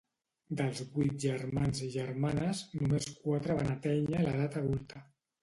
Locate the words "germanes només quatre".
1.97-3.59